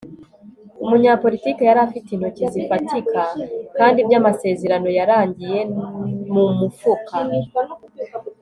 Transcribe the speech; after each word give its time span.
Umunyapolitike 0.83 1.61
yari 1.65 1.81
afite 1.87 2.07
intoki 2.11 2.43
zifatika 2.53 3.19
kandi 3.77 3.99
byamasezerano 4.07 4.89
yarangiye 4.99 5.59
mumufuka 6.33 7.15